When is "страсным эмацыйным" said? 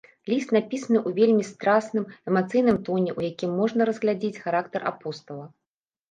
1.49-2.79